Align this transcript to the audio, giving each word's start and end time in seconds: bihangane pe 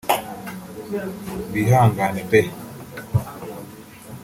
bihangane 1.53 2.21
pe 2.29 2.41